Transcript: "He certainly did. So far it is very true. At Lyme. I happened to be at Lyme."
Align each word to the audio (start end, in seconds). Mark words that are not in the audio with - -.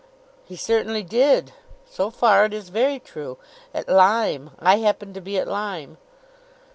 "He 0.43 0.55
certainly 0.55 1.03
did. 1.03 1.53
So 1.87 2.09
far 2.09 2.45
it 2.45 2.55
is 2.55 2.69
very 2.69 2.97
true. 2.97 3.37
At 3.71 3.87
Lyme. 3.87 4.49
I 4.57 4.77
happened 4.77 5.13
to 5.13 5.21
be 5.21 5.37
at 5.37 5.47
Lyme." 5.47 5.97